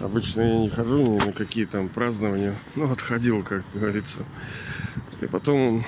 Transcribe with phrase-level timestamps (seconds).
[0.00, 2.54] Обычно я не хожу ни на какие там празднования.
[2.76, 4.20] Ну, отходил, как говорится.
[5.20, 5.84] И потом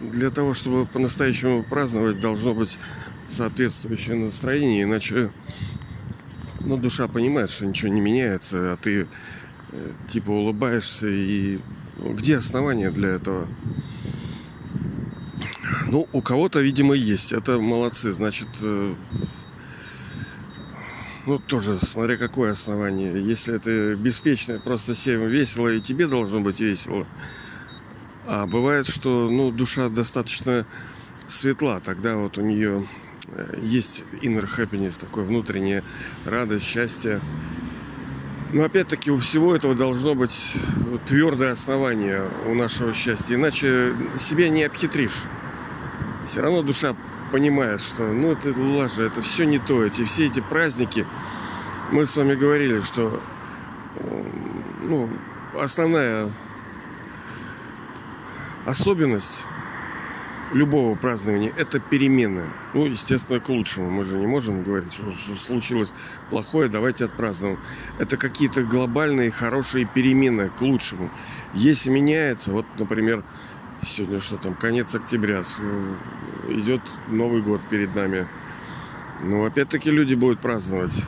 [0.00, 2.78] для того, чтобы по-настоящему праздновать, должно быть
[3.28, 5.30] соответствующее настроение, иначе
[6.60, 9.08] ну, душа понимает, что ничего не меняется, а ты
[9.72, 11.58] э, типа улыбаешься и
[11.98, 13.48] где основания для этого?
[15.88, 17.32] Ну, у кого-то, видимо, есть.
[17.32, 18.12] Это молодцы.
[18.12, 18.94] Значит, э,
[21.26, 23.22] ну, тоже, смотря какое основание.
[23.22, 27.06] Если это беспечное, просто всем весело, и тебе должно быть весело.
[28.26, 30.66] А бывает, что, ну, душа достаточно
[31.28, 31.80] светла.
[31.80, 32.86] Тогда вот у нее
[33.28, 35.84] э, есть inner happiness, такое внутреннее
[36.24, 37.20] радость, счастье.
[38.52, 40.54] Но опять-таки у всего этого должно быть
[41.06, 43.36] твердое основание у нашего счастья.
[43.36, 45.22] Иначе себя не обхитришь.
[46.26, 46.94] Все равно душа
[47.32, 49.82] понимает, что ну это лажа, это все не то.
[49.84, 51.06] Эти все эти праздники.
[51.90, 53.20] Мы с вами говорили, что
[54.82, 55.08] ну,
[55.58, 56.30] основная
[58.66, 59.44] особенность
[60.52, 62.44] любого празднования– это перемены.
[62.74, 63.90] Ну, естественно, к лучшему.
[63.90, 65.92] Мы же не можем говорить, что, что случилось
[66.30, 67.58] плохое, давайте отпразднуем.
[67.98, 71.10] Это какие-то глобальные хорошие перемены к лучшему.
[71.54, 73.24] Если меняется, вот, например,
[73.82, 75.42] сегодня что там, конец октября,
[76.48, 78.26] идет Новый год перед нами.
[79.22, 81.04] Ну, опять-таки люди будут праздновать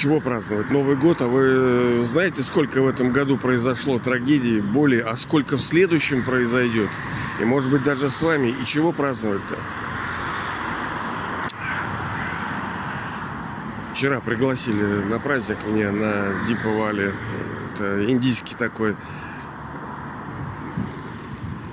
[0.00, 0.70] чего праздновать?
[0.70, 5.58] Новый год, а вы э, знаете, сколько в этом году произошло трагедий, боли, а сколько
[5.58, 6.88] в следующем произойдет?
[7.38, 8.48] И может быть даже с вами.
[8.48, 9.58] И чего праздновать-то?
[13.92, 16.94] Вчера пригласили на праздник меня на Дипа
[17.74, 18.96] Это индийский такой.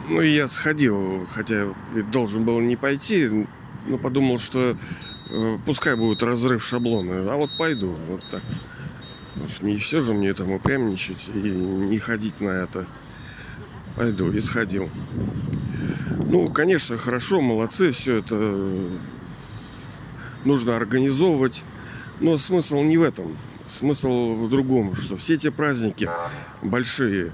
[0.08, 1.74] Ну и я сходил, хотя
[2.12, 3.48] должен был не пойти,
[3.88, 4.78] но подумал, что
[5.30, 8.42] Э, пускай будет разрыв шаблона, а вот пойду, вот так.
[9.34, 12.86] Потому что не все же мне там упрямничать и не ходить на это.
[13.96, 14.90] Пойду и сходил.
[16.30, 18.64] Ну, конечно, хорошо, молодцы, все это
[20.46, 21.64] нужно организовывать.
[22.20, 23.38] Но смысл не в этом.
[23.66, 26.10] Смысл в другом, что все эти праздники
[26.62, 27.32] большие,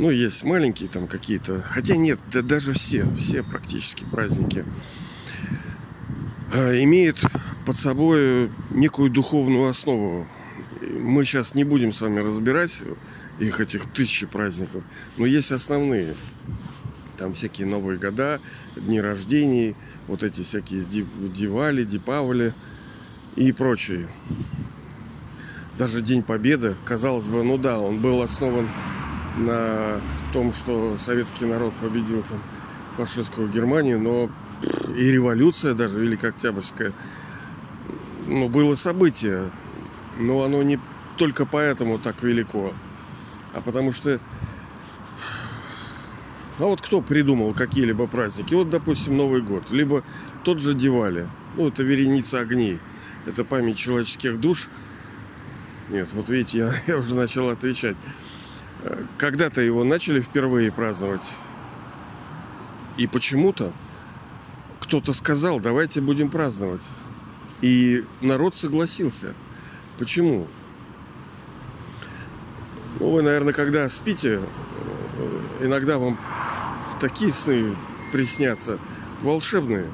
[0.00, 1.62] ну, есть маленькие там какие-то.
[1.62, 4.64] Хотя нет, да даже все, все практически праздники
[6.52, 7.16] Э, имеет
[7.64, 10.26] под собой некую духовную основу.
[10.80, 12.82] Мы сейчас не будем с вами разбирать
[13.38, 14.82] их этих тысячи праздников,
[15.16, 16.16] но есть основные.
[17.18, 18.40] Там всякие Новые года,
[18.74, 19.76] дни рождений,
[20.08, 22.52] вот эти всякие Дивали, Дипавали
[23.36, 24.08] и прочие.
[25.78, 28.68] Даже День Победы, казалось бы, ну да, он был основан
[29.36, 30.00] на
[30.32, 32.40] том, что советский народ победил там
[32.96, 34.30] фашистскую Германию, но
[34.96, 36.92] и революция даже Великая Октябрьская,
[38.26, 39.50] ну, было событие.
[40.18, 40.78] Но оно не
[41.16, 42.74] только поэтому так велико,
[43.54, 44.20] а потому что
[46.60, 48.52] а вот кто придумал какие-либо праздники?
[48.52, 50.04] Вот, допустим, Новый год, либо
[50.44, 51.26] тот же Дивали.
[51.56, 52.78] Ну, это вереница огней.
[53.24, 54.68] Это память человеческих душ.
[55.88, 57.96] Нет, вот видите, я, я уже начал отвечать.
[59.18, 61.34] Когда-то его начали впервые праздновать.
[62.96, 63.72] И почему-то
[64.80, 66.88] кто-то сказал, давайте будем праздновать.
[67.60, 69.34] И народ согласился.
[69.98, 70.48] Почему?
[72.98, 74.40] Ну, вы, наверное, когда спите,
[75.18, 76.18] э, иногда вам
[77.00, 77.76] такие сны
[78.12, 78.78] приснятся,
[79.22, 79.86] волшебные.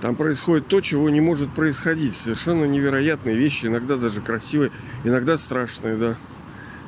[0.00, 2.14] Там происходит то, чего не может происходить.
[2.14, 4.72] Совершенно невероятные вещи, иногда даже красивые,
[5.04, 6.16] иногда страшные, да.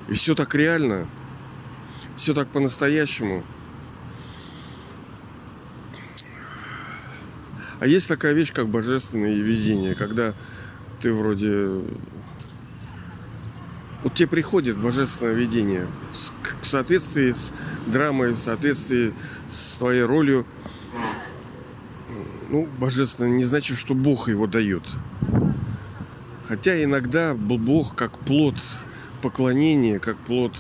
[0.09, 1.07] И все так реально,
[2.17, 3.45] все так по-настоящему.
[7.81, 10.35] А есть такая вещь, как божественное видение, когда
[11.01, 11.83] ты вроде...
[14.05, 15.87] Вот тебе приходит божественное видение
[16.63, 17.53] в соответствии с
[17.87, 19.15] драмой, в соответствии
[19.49, 20.47] с твоей ролью.
[22.51, 24.83] Ну, божественное не значит, что Бог его дает.
[26.45, 28.57] Хотя иногда Бог как плод
[29.23, 30.55] поклонения, как плод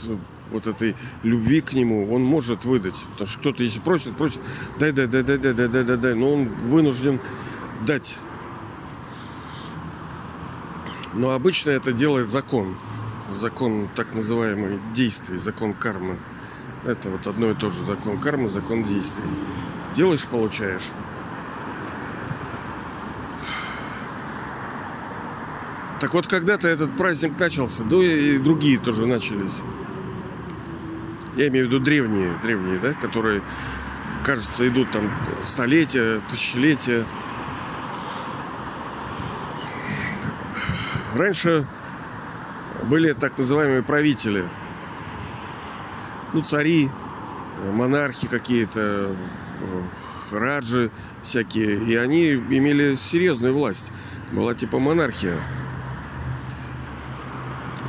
[0.50, 3.02] вот этой любви к нему он может выдать.
[3.12, 4.40] Потому что кто-то, если просит, просит,
[4.78, 7.20] дай, дай, дай, дай, дай, дай, дай, дай, дай, но он вынужден
[7.86, 8.18] дать.
[11.14, 12.76] Но обычно это делает закон.
[13.30, 16.18] Закон так называемый действий, закон кармы.
[16.84, 17.84] Это вот одно и то же.
[17.84, 19.24] Закон кармы, закон действий.
[19.94, 20.88] Делаешь, получаешь.
[26.02, 29.60] Так вот, когда-то этот праздник начался, да и другие тоже начались.
[31.36, 33.40] Я имею в виду древние, древние, да, которые,
[34.24, 35.08] кажется, идут там
[35.44, 37.06] столетия, тысячелетия.
[41.14, 41.68] раньше
[42.88, 44.44] были так называемые правители.
[46.32, 46.90] Ну, цари,
[47.72, 49.14] монархи какие-то,
[50.32, 50.90] раджи
[51.22, 51.84] всякие.
[51.84, 53.92] И они имели серьезную власть.
[54.32, 55.36] Была типа монархия.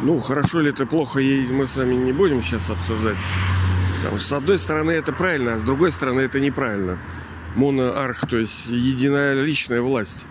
[0.04, 3.16] Ну, хорошо ли это, плохо, мы с вами не будем сейчас обсуждать.
[3.96, 7.00] Потому что с одной стороны это правильно, а с другой стороны это неправильно.
[7.56, 10.28] Моноарх, то есть единоличная власть.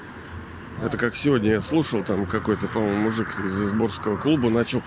[0.85, 4.83] Это как сегодня я слушал, там какой-то, по-моему, мужик из сборского клуба начал,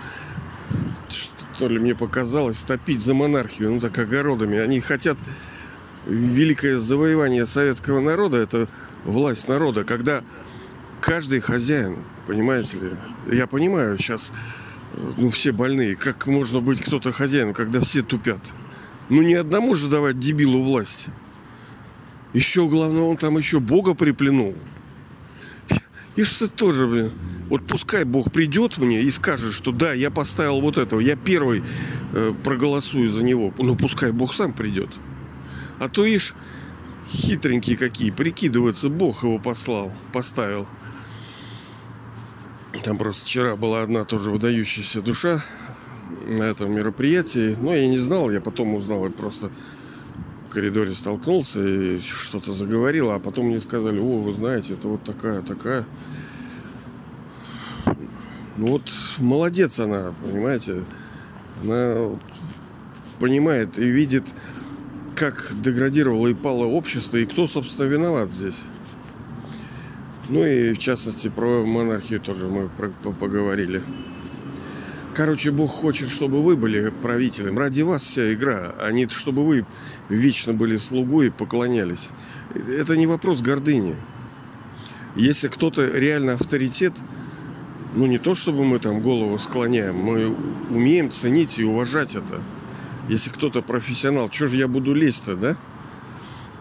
[1.08, 4.58] что ли мне показалось, топить за монархию, ну так огородами.
[4.58, 5.18] Они хотят
[6.06, 8.68] великое завоевание советского народа, это
[9.04, 10.22] власть народа, когда
[11.00, 12.90] каждый хозяин, понимаете ли,
[13.32, 14.30] я понимаю, сейчас
[15.16, 15.96] ну, все больные.
[15.96, 18.40] Как можно быть кто-то хозяином, когда все тупят?
[19.08, 21.08] Ну, не одному же давать дебилу власть.
[22.32, 24.54] Еще главное, он там еще Бога приплюнул.
[26.16, 27.12] И что тоже, блин.
[27.48, 31.62] Вот пускай Бог придет мне и скажет, что да, я поставил вот этого, я первый
[32.12, 33.54] э, проголосую за него.
[33.58, 34.88] Ну, пускай Бог сам придет.
[35.78, 36.34] А то ишь,
[37.08, 40.66] хитренькие какие, прикидываются, Бог его послал, поставил.
[42.84, 45.42] Там просто вчера была одна тоже выдающаяся душа
[46.26, 47.56] на этом мероприятии.
[47.60, 49.50] Но я не знал, я потом узнал, я просто
[50.48, 55.02] в коридоре столкнулся и что-то заговорил, а потом мне сказали, о, вы знаете, это вот
[55.04, 55.84] такая, такая.
[58.56, 60.84] Ну вот молодец она, понимаете.
[61.62, 62.18] Она
[63.18, 64.28] понимает и видит,
[65.14, 68.62] как деградировало и пало общество, и кто, собственно, виноват здесь.
[70.28, 72.68] Ну и в частности про монархию тоже мы
[73.12, 73.82] поговорили.
[75.14, 77.58] Короче, Бог хочет, чтобы вы были правителем.
[77.58, 79.64] Ради вас вся игра, а не чтобы вы
[80.08, 82.10] вечно были слугой и поклонялись.
[82.54, 83.94] Это не вопрос гордыни.
[85.14, 86.92] Если кто-то реально авторитет,
[87.94, 90.36] ну не то, чтобы мы там голову склоняем, мы
[90.70, 92.42] умеем ценить и уважать это.
[93.08, 95.56] Если кто-то профессионал, что же я буду лезть-то, да?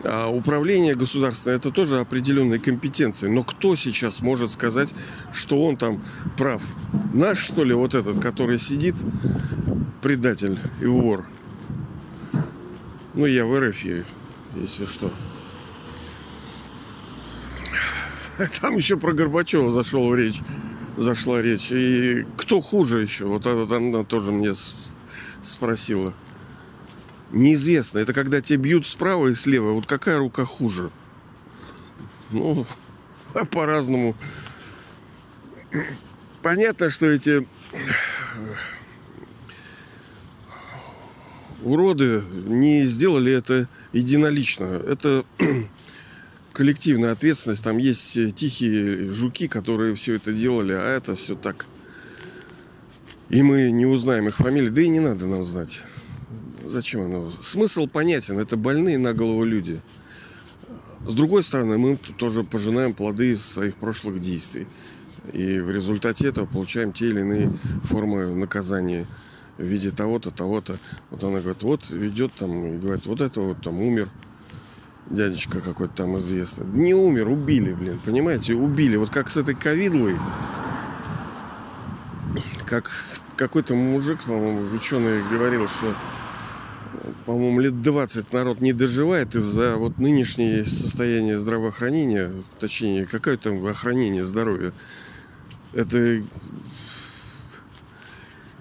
[0.07, 3.27] А управление государственное это тоже определенные компетенции.
[3.27, 4.93] Но кто сейчас может сказать,
[5.33, 6.03] что он там
[6.37, 6.61] прав?
[7.13, 8.95] Наш, что ли, вот этот, который сидит,
[10.01, 11.25] предатель и вор?
[13.15, 13.83] Ну, я в РФ,
[14.55, 15.11] если что.
[18.61, 20.41] Там еще про Горбачева зашел речь,
[20.97, 21.71] зашла речь.
[21.71, 23.25] И кто хуже еще?
[23.25, 24.53] Вот, она тоже мне
[25.41, 26.13] спросила.
[27.35, 27.99] Неизвестно.
[27.99, 29.71] Это когда тебя бьют справа и слева.
[29.71, 30.89] Вот какая рука хуже?
[32.31, 32.65] Ну,
[33.51, 34.15] по-разному.
[36.41, 37.45] Понятно, что эти
[41.61, 44.63] уроды не сделали это единолично.
[44.87, 45.25] Это
[46.53, 47.65] коллективная ответственность.
[47.65, 51.65] Там есть тихие жуки, которые все это делали, а это все так.
[53.27, 54.69] И мы не узнаем их фамилии.
[54.69, 55.83] Да и не надо нам знать.
[56.65, 57.29] Зачем оно?
[57.41, 58.39] Смысл понятен.
[58.39, 59.79] Это больные на голову люди.
[61.07, 64.67] С другой стороны, мы тоже пожинаем плоды своих прошлых действий.
[65.33, 67.53] И в результате этого получаем те или иные
[67.83, 69.05] формы наказания
[69.57, 70.79] в виде того-то, того-то.
[71.11, 74.09] Вот она говорит, вот ведет там, и говорит, вот это вот там умер
[75.09, 76.65] дядечка какой-то там известный.
[76.65, 78.95] Не умер, убили, блин, понимаете, убили.
[78.95, 80.17] Вот как с этой ковидлой,
[82.65, 82.89] как
[83.35, 85.93] какой-то мужик, по-моему, ученый говорил, что
[87.25, 94.23] по-моему, лет 20 народ не доживает из-за вот нынешнее состояние здравоохранения, точнее, какое там охранение
[94.23, 94.73] здоровья.
[95.73, 96.23] Это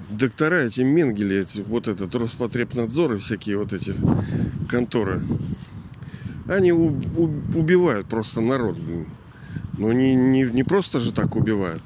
[0.09, 3.95] доктора, эти менгели, эти, вот этот Роспотребнадзор и всякие вот эти
[4.69, 5.23] конторы,
[6.47, 8.79] они у, у, убивают просто народ.
[9.77, 11.83] Но не, не, не просто же так убивают.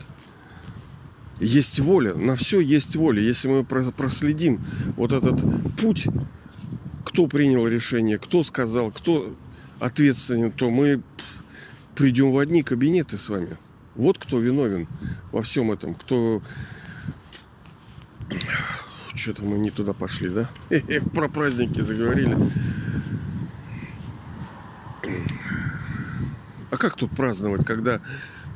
[1.41, 3.21] Есть воля, на все есть воля.
[3.21, 4.61] Если мы проследим
[4.97, 5.41] вот этот
[5.81, 6.07] путь
[7.19, 9.35] кто принял решение, кто сказал, кто
[9.81, 11.03] ответственен, то мы
[11.97, 13.57] придем в одни кабинеты с вами.
[13.97, 14.87] Вот кто виновен
[15.33, 16.41] во всем этом, кто...
[19.17, 20.49] Что-то мы не туда пошли, да?
[21.13, 22.39] Про праздники заговорили.
[26.71, 28.01] А как тут праздновать, когда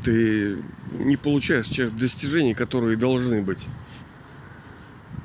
[0.05, 0.63] ты
[1.01, 3.67] не получаешь тех достижений, которые должны быть?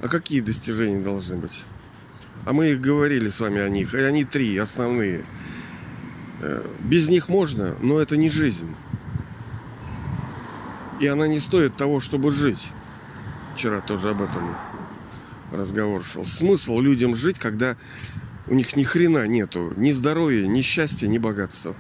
[0.02, 1.66] А какие достижения должны быть?
[2.46, 3.94] А мы их говорили с вами о них.
[3.94, 5.26] И они три основные.
[6.42, 8.74] Э, без них можно, но это не жизнь.
[11.00, 12.72] И она не стоит того, чтобы жить.
[13.56, 14.56] Вчера тоже об этом
[15.52, 16.26] разговор шел.
[16.26, 17.76] Смысл людям жить, когда
[18.48, 19.74] у них ни хрена нету.
[19.76, 21.76] Ни здоровья, ни счастья, ни богатства.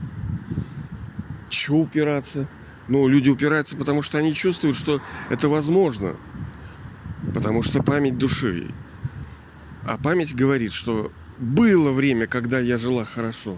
[1.50, 2.48] Чего упираться?
[2.88, 6.16] Ну, люди упираются, потому что они чувствуют, что это возможно.
[7.34, 8.72] Потому что память души.
[9.88, 13.58] А память говорит, что было время, когда я жила хорошо.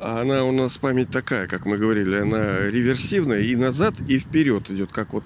[0.00, 4.70] А она у нас память такая, как мы говорили, она реверсивная и назад, и вперед
[4.70, 5.24] идет, как вот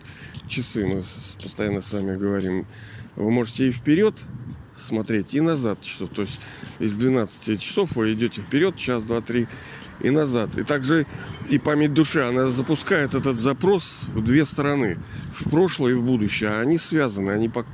[0.48, 1.02] часы мы
[1.40, 2.66] постоянно с вами говорим.
[3.14, 4.24] Вы можете и вперед
[4.76, 6.10] смотреть, и назад часов.
[6.10, 6.40] То есть
[6.80, 9.46] из 12 часов вы идете вперед, час, два, три,
[10.00, 10.58] и назад.
[10.58, 11.06] И также
[11.48, 14.98] и память души, она запускает этот запрос в две стороны.
[15.32, 16.50] В прошлое и в будущее.
[16.50, 17.64] А они связаны, они по,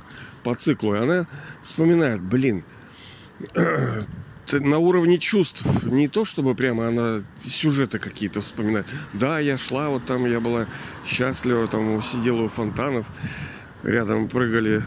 [0.43, 0.95] по циклу.
[0.95, 1.27] И она
[1.61, 2.63] вспоминает, блин,
[4.51, 5.83] на уровне чувств.
[5.83, 8.85] Не то, чтобы прямо она сюжеты какие-то вспоминает.
[9.13, 10.67] Да, я шла, вот там я была
[11.05, 13.07] счастлива, там сидела у фонтанов,
[13.83, 14.83] рядом прыгали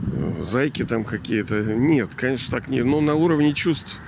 [0.00, 1.62] э, зайки там какие-то.
[1.62, 2.82] Нет, конечно, так не.
[2.82, 4.00] Но на уровне чувств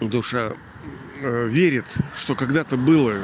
[0.00, 0.52] душа
[1.20, 3.14] э, верит, что когда-то было,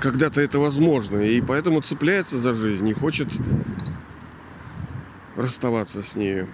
[0.00, 1.18] когда-то это возможно.
[1.18, 3.28] И поэтому цепляется за жизнь и хочет
[5.36, 6.48] расставаться с нею.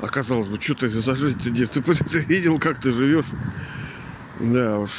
[0.00, 1.66] Оказалось бы, что ты за жизнь ты где?
[1.66, 3.26] Ты, ты видел, как ты живешь?
[4.40, 4.90] Да уж.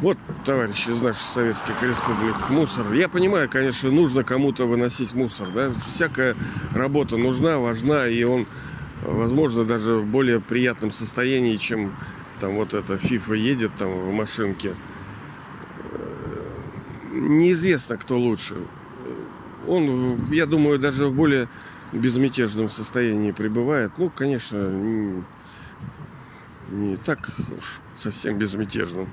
[0.00, 2.92] Вот, товарищи из наших советских республик, мусор.
[2.92, 5.72] Я понимаю, конечно, нужно кому-то выносить мусор, да.
[5.92, 6.36] Всякая
[6.72, 8.46] работа нужна, важна, и он,
[9.02, 11.96] возможно, даже в более приятном состоянии, чем
[12.38, 14.74] там вот эта фифа едет там в машинке.
[17.12, 18.54] Неизвестно, кто лучше.
[19.66, 21.48] Он, я думаю, даже в более
[21.92, 23.92] безмятежном состоянии пребывает.
[23.98, 25.24] Ну, конечно, не,
[26.70, 29.08] не так уж совсем безмятежным.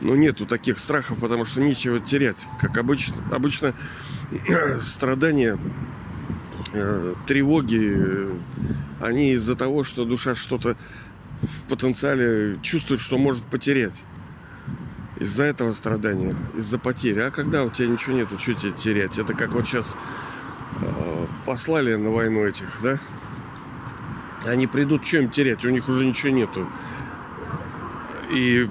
[0.00, 2.46] Но нету таких страхов, потому что нечего терять.
[2.60, 3.16] Как обычно.
[3.32, 3.74] Обычно
[4.80, 5.58] страдания,
[6.72, 8.28] э, тревоги,
[9.00, 10.76] они из-за того, что душа что-то
[11.42, 14.04] в потенциале чувствует, что может потерять.
[15.18, 17.20] Из-за этого страдания, из-за потери.
[17.20, 19.18] А когда у тебя ничего нету, что тебе терять?
[19.18, 19.96] Это как вот сейчас
[20.80, 22.98] э, послали на войну этих, да?
[24.46, 25.64] Они придут, что им терять?
[25.64, 26.68] У них уже ничего нету.
[28.32, 28.68] И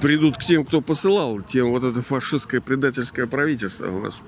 [0.00, 4.22] придут к тем, кто посылал, тем вот это фашистское предательское правительство у нас.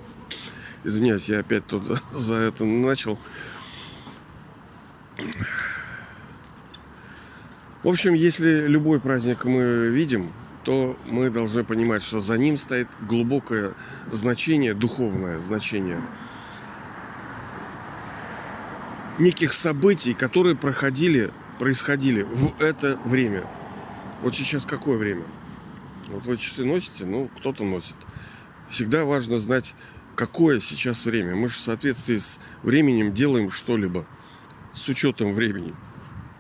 [0.85, 3.19] Извиняюсь, я опять тут за это начал.
[7.85, 10.33] В общем, если любой праздник мы видим,
[10.65, 13.75] то мы должны понимать, что за ним стоит глубокое
[14.11, 16.01] значение, духовное значение
[19.19, 23.45] неких событий, которые проходили, происходили в это время.
[24.23, 25.25] Вот сейчас какое время?
[26.09, 27.97] Вот вы часы носите, ну, кто-то носит.
[28.71, 29.75] Всегда важно знать,
[30.17, 31.37] какое сейчас время.
[31.37, 34.07] Мы же в соответствии с временем делаем что-либо.
[34.73, 35.75] С учетом времени.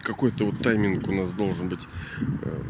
[0.04, 1.88] Какой-то вот тайминг у нас должен быть
[2.20, 2.62] э,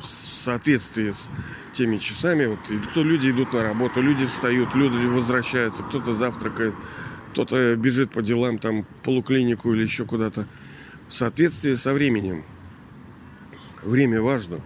[0.00, 1.30] в соответствии с
[1.72, 2.46] теми часами.
[2.46, 2.58] Вот
[2.90, 6.74] кто люди идут на работу, люди встают, люди возвращаются, кто-то завтракает,
[7.32, 10.46] кто-то бежит по делам, там, полуклинику или еще куда-то.
[11.08, 12.44] В соответствии со временем.
[13.82, 14.60] Время важно.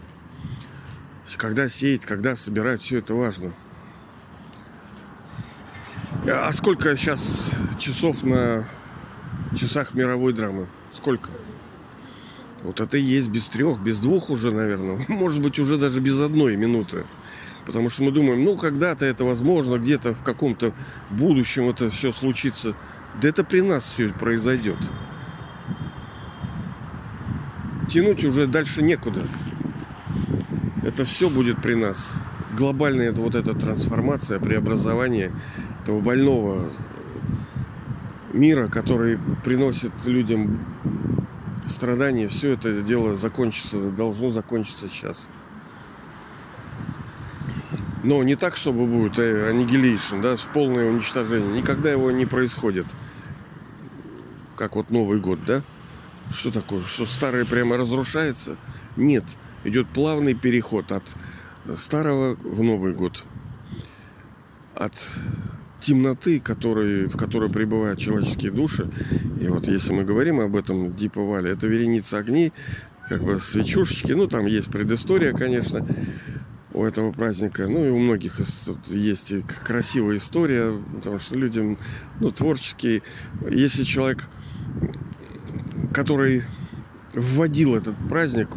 [1.37, 3.53] Когда сеять, когда собирать, все это важно.
[6.27, 8.67] А сколько сейчас часов на
[9.57, 10.67] часах мировой драмы?
[10.93, 11.29] Сколько?
[12.65, 15.05] Вот это и есть без трех, без двух уже, наверное.
[15.09, 17.05] Может быть, уже даже без одной минуты.
[17.65, 20.73] Потому что мы думаем, ну, когда-то это возможно, где-то в каком-то
[21.11, 22.75] будущем это все случится.
[23.23, 24.79] Да это при нас все произойдет.
[27.89, 29.23] Тянуть уже дальше некуда
[30.85, 32.13] это все будет при нас.
[32.57, 35.33] Глобальная это вот эта трансформация, преобразование
[35.83, 36.71] этого больного
[38.33, 40.61] мира, который приносит людям
[41.67, 45.29] страдания, все это дело закончится, должно закончиться сейчас.
[48.03, 51.61] Но не так, чтобы будет аннигилейшн, да, полное уничтожение.
[51.61, 52.87] Никогда его не происходит.
[54.57, 55.63] Как вот Новый год, да?
[56.31, 56.83] Что такое?
[56.85, 58.57] Что старое прямо разрушается?
[58.97, 59.25] Нет
[59.65, 61.17] идет плавный переход от
[61.77, 63.25] старого в Новый год.
[64.75, 65.11] От
[65.85, 68.91] темноты, который, в которой пребывают человеческие души.
[69.41, 72.53] И вот если мы говорим об этом Диповале, это вереница огней,
[73.09, 74.13] как бы свечушечки.
[74.13, 75.87] Ну, там есть предыстория, конечно,
[76.73, 77.67] у этого праздника.
[77.69, 78.41] Ну, и у многих
[78.87, 81.79] есть и красивая история, потому что людям,
[82.19, 83.03] ну, творческие.
[83.51, 84.25] Если человек,
[85.93, 86.45] который
[87.13, 88.49] вводил этот праздник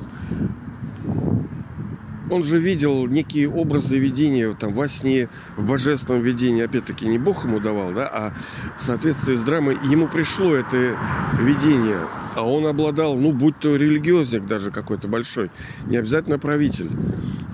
[2.29, 6.63] он же видел некие образы видения там во сне, в божественном видении.
[6.63, 8.33] Опять-таки не Бог ему давал, да, а
[8.77, 10.97] в соответствии с драмой ему пришло это
[11.39, 11.99] видение.
[12.35, 15.49] А он обладал, ну, будь то религиозник даже какой-то большой,
[15.85, 16.91] не обязательно правитель.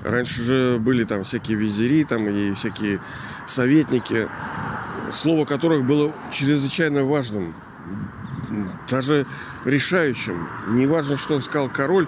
[0.04, 3.00] Раньше же были там всякие визири, там и всякие
[3.46, 4.28] советники,
[5.14, 7.56] слово которых было чрезвычайно важным,
[8.90, 9.26] даже
[9.64, 10.50] решающим.
[10.68, 12.08] Не важно, что сказал король,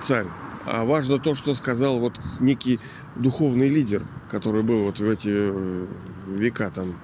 [0.00, 0.26] царь,
[0.66, 2.80] а важно то, что сказал вот некий
[3.16, 5.86] духовный лидер, который был вот в эти э,
[6.26, 6.98] века, там,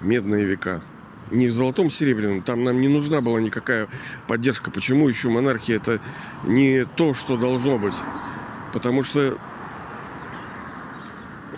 [0.00, 0.82] медные века.
[1.30, 2.42] Не в золотом, серебряном.
[2.42, 3.88] Там нам не нужна была никакая
[4.28, 4.70] поддержка.
[4.70, 6.00] Почему еще монархия это
[6.44, 7.94] не то, что должно быть?
[8.72, 9.36] Потому что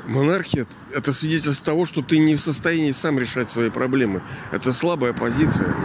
[0.07, 4.23] монархия– это свидетельство того, что ты не в состоянии сам решать свои проблемы.
[4.53, 5.77] Это слабая позиция.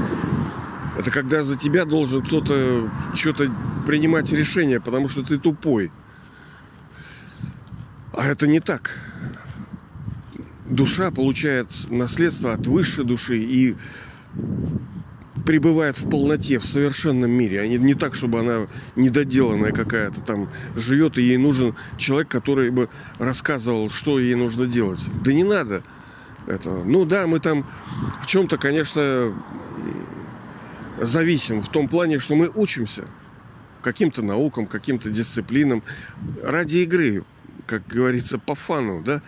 [0.98, 3.52] Это когда за тебя должен кто-то что-то
[3.86, 5.92] принимать решение, потому что ты тупой.
[8.14, 9.00] А это не так.
[10.70, 13.76] Душа получает наследство от высшей души и
[15.46, 17.62] пребывает в полноте, в совершенном мире.
[17.62, 22.70] А не, не так, чтобы она недоделанная какая-то там живет, и ей нужен человек, который
[22.70, 25.00] бы рассказывал, что ей нужно делать.
[25.24, 25.84] Да не надо
[26.48, 26.84] этого.
[26.84, 27.66] Ну да, мы там
[28.22, 29.34] в чем-то, конечно,
[31.00, 33.06] зависим в том плане, что мы учимся
[33.84, 35.84] каким-то наукам, каким-то дисциплинам
[36.42, 37.24] ради игры,
[37.68, 39.22] как говорится, по фану, да.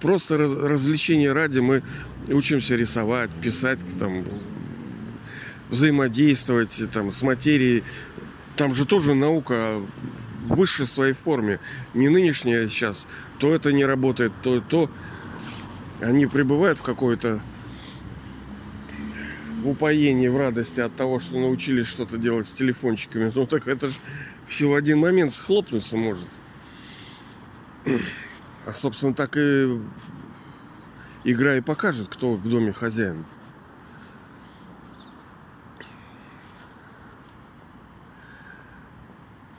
[0.00, 1.82] Просто раз, развлечение ради мы
[2.28, 4.24] учимся рисовать, писать, там,
[5.70, 7.84] взаимодействовать там, с материей.
[8.56, 9.80] Там же тоже наука
[10.46, 11.60] в высшей своей форме.
[11.94, 13.06] Не нынешняя сейчас.
[13.38, 14.90] То это не работает, то то.
[16.00, 17.42] Они пребывают в какой-то
[19.68, 23.30] в упоении, в радости от того, что научились что-то делать с телефончиками.
[23.34, 23.98] Ну так это же
[24.48, 26.28] все в один момент схлопнуться может.
[28.64, 29.78] А, собственно, так и
[31.24, 33.26] игра и покажет, кто в доме хозяин.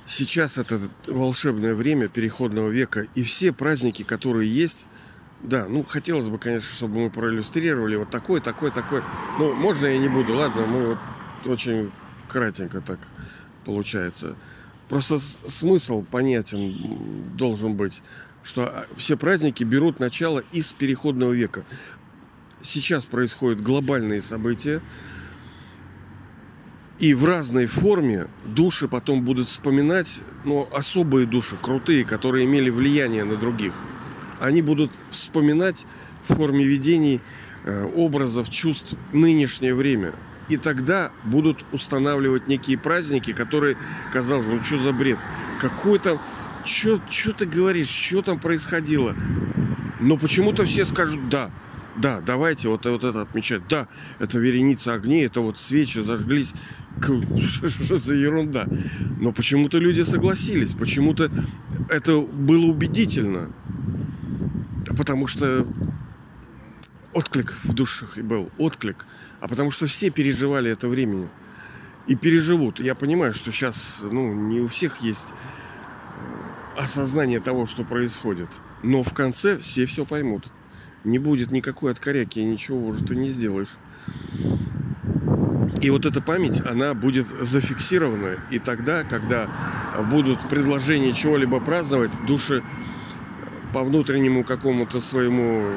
[0.08, 4.88] Сейчас это волшебное время переходного века, и все праздники, которые есть,
[5.42, 9.02] да, ну хотелось бы, конечно, чтобы мы проиллюстрировали вот такой, такой, такой.
[9.38, 10.98] Ну, можно я не буду, ладно, мы вот
[11.46, 11.92] очень
[12.28, 13.00] кратенько так
[13.66, 14.36] получается.
[14.90, 18.02] Просто смысл понятен должен быть,
[18.44, 21.64] что а, все праздники берут начало из переходного века.
[22.62, 24.82] Сейчас происходят глобальные события,
[26.98, 33.24] и в разной форме души потом будут вспоминать, ну, особые души, крутые, которые имели влияние
[33.24, 33.74] на других–
[34.40, 35.86] они будут вспоминать
[36.24, 37.22] в форме видений,
[37.66, 40.14] э, образов, чувств нынешнее время.
[40.50, 43.78] И тогда будут устанавливать некие праздники, которые,
[44.12, 45.20] казалось бы, ну что за бред?
[45.60, 46.20] Какой там,
[46.66, 47.00] что
[47.38, 49.16] ты говоришь, что там происходило?
[50.00, 51.52] Но почему-то все скажут «да».
[51.98, 53.68] Да, давайте вот, вот это отмечать.
[53.68, 56.54] Да, это вереница огней, это вот свечи зажглись.
[57.68, 58.68] Что за ерунда?
[59.20, 61.30] Но почему-то люди согласились, почему-то
[61.90, 63.50] это было убедительно
[65.00, 65.66] потому что
[67.14, 69.06] отклик в душах был, отклик,
[69.40, 71.30] а потому что все переживали это время
[72.06, 72.82] и переживут.
[72.82, 78.50] Я понимаю, что сейчас ну, не у всех есть э, осознание того, что происходит.
[78.84, 80.52] Но в конце все все поймут.
[81.06, 83.78] Не будет никакой откоряки, ничего уже ты не сделаешь.
[85.82, 88.38] И вот эта память, она будет зафиксирована.
[88.52, 89.50] И тогда, когда
[90.12, 92.64] будут предложения чего-либо праздновать, души
[93.74, 95.74] по внутреннему какому-то своему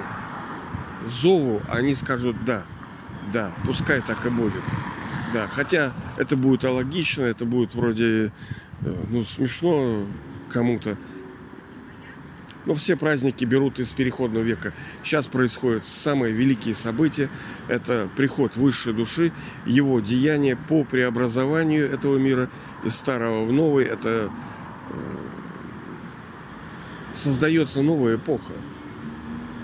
[1.06, 2.62] зову они скажут да,
[3.32, 4.62] да, пускай так и будет.
[5.32, 8.32] Да, хотя это будет алогично, это будет вроде
[8.82, 10.06] э, ну, смешно
[10.50, 10.96] кому-то.
[12.64, 14.72] Но все праздники берут из переходного века.
[15.02, 17.28] Сейчас происходят самые великие события.
[17.66, 19.32] Это приход высшей души,
[19.66, 22.48] его деяние по преобразованию этого мира
[22.84, 23.86] из старого в новый.
[23.86, 24.30] Это
[27.14, 28.52] создается новая эпоха.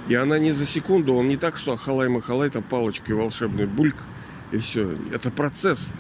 [0.09, 3.97] И она не за секунду, он не так, что ахалай-махалай, там палочкой волшебный бульк,
[4.53, 4.97] и все.
[5.13, 5.93] Это процесс.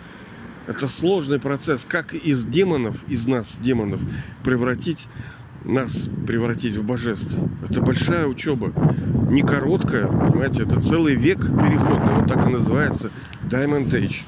[0.66, 1.86] Это сложный процесс.
[1.88, 4.00] Как из демонов, из нас, демонов,
[4.44, 5.08] превратить
[5.64, 7.36] нас превратить в божеств.
[7.68, 8.72] Это большая учеба.
[9.30, 12.14] Не короткая, понимаете, это целый век переходный.
[12.14, 13.10] Он так и называется
[13.44, 14.24] Diamond Age.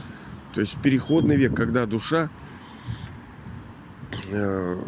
[0.55, 2.29] То есть переходный век, когда душа
[4.29, 4.83] э,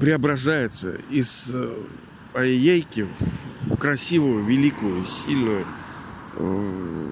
[0.00, 1.76] преображается из э,
[2.34, 3.06] аяйки
[3.66, 5.66] в красивую, великую, сильную,
[6.36, 7.10] э,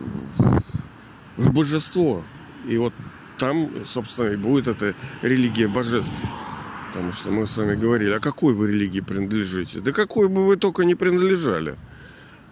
[1.37, 2.25] в божество.
[2.67, 2.95] И вот
[3.39, 6.17] там, собственно, и будет эта религия божеств.
[6.89, 9.81] Потому что мы с вами говорили, а какой вы религии принадлежите?
[9.81, 11.77] Да какой бы вы только не принадлежали.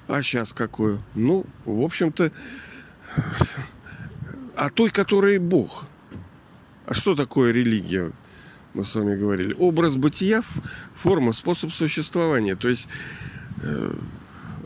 [0.06, 1.02] А сейчас какую?
[1.14, 2.30] Ну, в общем-то,
[4.56, 5.86] а той, которая Бог.
[6.86, 8.12] А что такое религия?
[8.76, 9.54] Мы с вами говорили.
[9.58, 10.42] Образ бытия,
[10.92, 12.56] форма, способ существования.
[12.56, 12.90] То есть
[13.62, 13.94] э,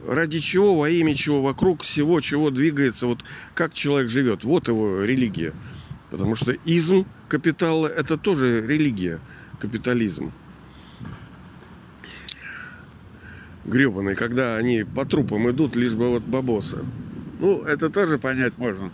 [0.05, 3.21] ради чего, во имя чего, вокруг всего, чего двигается, вот
[3.55, 4.43] как человек живет.
[4.43, 5.53] Вот его религия.
[6.11, 9.21] Потому что изм капитала– это тоже религия,
[9.61, 10.33] капитализм.
[13.65, 16.79] Гребаный, когда они по трупам идут, лишь бы вот бабосы.
[17.39, 18.91] Ну, это тоже понять можно.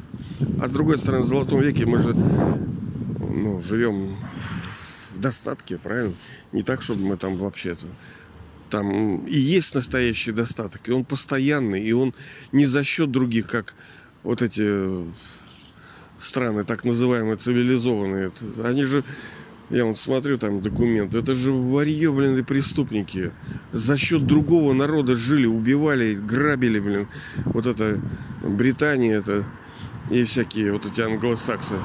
[0.61, 4.11] А с другой стороны, в Золотом веке мы же ну, живем
[5.27, 6.15] достатке, правильно?
[6.53, 7.87] Не так, чтобы мы там вообще-то...
[8.71, 12.15] Там и есть настоящий достаток, и он постоянный, и он
[12.53, 13.75] не за счет других, как
[14.25, 15.05] вот эти
[16.19, 18.33] страны, так называемые цивилизованные.
[18.65, 19.05] Они же,
[19.71, 23.31] я вот смотрю там документы, это же варье, блин, и преступники.
[23.73, 27.07] За счет другого народа жили, убивали, грабили, блин.
[27.45, 28.01] Вот это
[28.43, 29.45] Британия, это
[30.11, 31.77] и всякие вот эти англосаксы.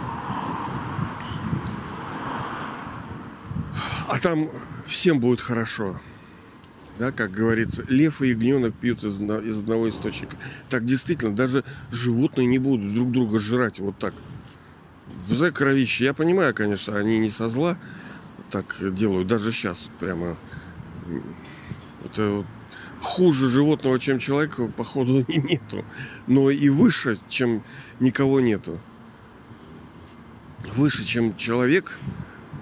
[4.12, 4.50] А там
[4.88, 5.98] всем будет хорошо.
[7.00, 10.36] Да, как говорится, лев и ягненок пьют из, из одного источника.
[10.70, 14.14] Так действительно, даже животные не будут друг друга жрать вот так.
[15.30, 16.04] За кровище.
[16.04, 17.78] Я понимаю, конечно, они не со зла
[18.50, 19.30] так делают.
[19.30, 20.38] Даже сейчас прямо
[22.04, 22.46] это
[23.00, 25.86] хуже животного, чем человека, походу, и нету.
[26.28, 27.64] Но и выше, чем
[28.02, 28.78] никого нету.
[30.76, 31.98] Выше, чем человек,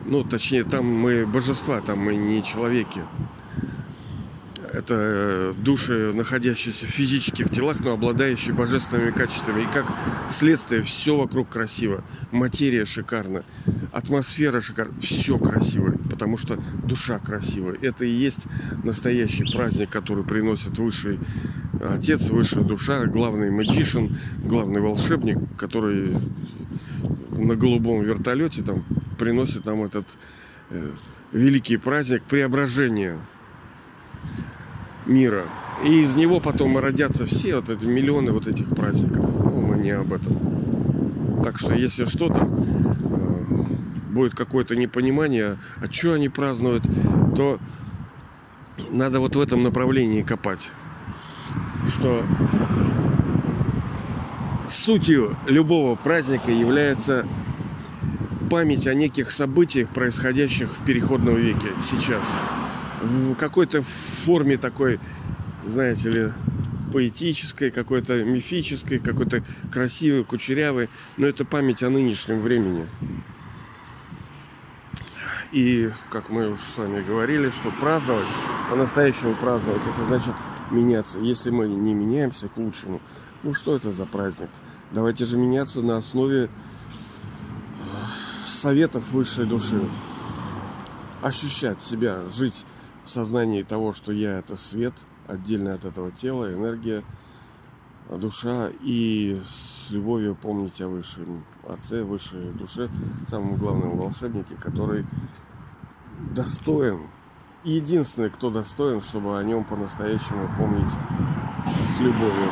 [0.06, 3.02] ну, точнее, там мы божества, там мы не человеки.
[4.72, 9.64] Это э, души, находящиеся в физических телах, но обладающие божественными качествами.
[9.64, 9.92] И как
[10.30, 12.04] следствие все вокруг красиво.
[12.32, 13.44] Материя шикарна.
[13.92, 14.94] Атмосфера шикарна.
[15.02, 15.94] Все красиво.
[16.10, 17.78] Потому что душа красивая.
[17.82, 18.46] Это и есть
[18.84, 21.20] настоящий праздник, который приносит высший
[21.84, 26.16] отец, высшая душа, главный магишин, главный волшебник, который
[27.32, 28.86] на голубом вертолете там
[29.20, 30.08] приносит нам этот
[30.72, 30.92] э,
[31.32, 33.20] великий праздник преображения
[35.06, 35.46] мира.
[35.84, 39.30] И из него потом родятся все вот эти миллионы вот этих праздников.
[39.36, 41.42] Ну, мы не об этом.
[41.44, 46.84] Так что, если что то э, будет какое-то непонимание, а что они празднуют,
[47.36, 47.60] то
[48.90, 50.72] надо вот в этом направлении копать.
[51.88, 52.26] Что
[54.68, 57.26] сутью любого праздника является
[58.50, 62.24] память о неких событиях, происходящих в переходном веке сейчас
[63.02, 65.00] в какой-то форме такой,
[65.66, 66.34] знаете ли,
[66.92, 72.86] поэтической, какой-то мифической, какой-то красивой, кучерявой, но это память о нынешнем времени.
[75.52, 78.28] И, как мы уже с вами говорили, что праздновать,
[78.70, 80.34] по-настоящему праздновать, это значит
[80.72, 81.20] меняться.
[81.20, 83.02] Если мы не меняемся к лучшему,
[83.44, 84.50] ну что это за праздник?
[84.92, 86.50] Давайте же меняться на основе
[88.50, 89.82] советов высшей души.
[91.22, 92.66] Ощущать себя, жить
[93.04, 94.94] в сознании того, что я это свет,
[95.28, 97.04] отдельно от этого тела, энергия,
[98.10, 102.90] душа и с любовью помнить о высшем отце, высшей душе,
[103.28, 105.06] самом главном волшебнике, который
[106.34, 107.02] достоин,
[107.64, 110.92] единственный, кто достоин, чтобы о нем по-настоящему помнить
[111.88, 112.50] с любовью.